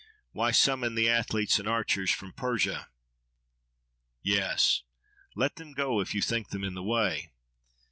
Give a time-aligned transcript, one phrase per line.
[0.31, 2.87] Why summon the athletes, and archers from Persia?
[4.23, 4.81] —Yes!
[5.35, 7.29] let them go, if you think them in the way.